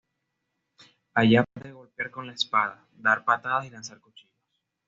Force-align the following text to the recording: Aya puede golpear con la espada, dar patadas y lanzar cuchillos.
Aya 1.13 1.43
puede 1.53 1.71
golpear 1.73 2.09
con 2.09 2.25
la 2.25 2.33
espada, 2.33 2.87
dar 2.95 3.23
patadas 3.23 3.67
y 3.67 3.69
lanzar 3.69 3.99
cuchillos. 3.99 4.31